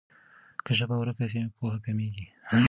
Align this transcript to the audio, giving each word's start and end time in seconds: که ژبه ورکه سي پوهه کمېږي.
که 0.65 0.71
ژبه 0.77 0.95
ورکه 0.97 1.25
سي 1.31 1.39
پوهه 1.57 1.79
کمېږي. 1.85 2.25